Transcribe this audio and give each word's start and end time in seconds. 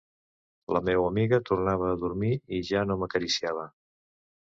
La 0.77 0.81
meua 0.87 1.03
amiga 1.09 1.39
tornava 1.51 1.91
a 1.91 2.01
dormir 2.07 2.33
i 2.61 2.65
ja 2.73 2.85
no 2.91 3.01
m'acariciava. 3.05 3.73